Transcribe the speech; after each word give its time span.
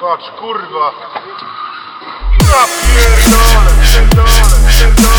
Patrz 0.00 0.30
kurwa. 0.38 0.92
Ja 2.50 2.64
pierdolę, 2.94 3.70
pierdolę, 3.82 4.56
pierdolę. 4.68 5.17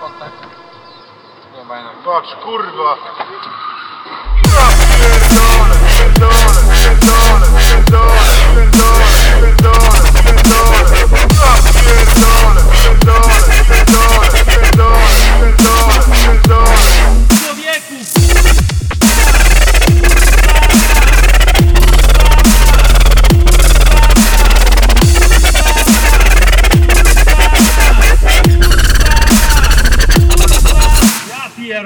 kontakt. 0.00 0.44
Bocz, 2.04 2.34
kurwa! 2.44 2.96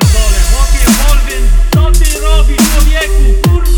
pierdolę. 0.03 0.39
Chłopie 0.51 0.85
Morgan, 0.99 1.45
co 1.75 1.99
ty 1.99 2.21
robisz 2.21 2.57
człowieku, 2.73 3.49
kurwa. 3.49 3.72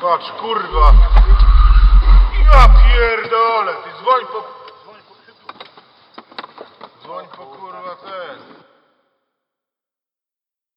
Patrz, 0.00 0.32
kurwa. 0.32 0.92
Ja 2.44 2.68
pierdolę, 2.68 3.72
ty 3.74 3.90
dzwoń 4.02 4.26
po... 4.32 4.65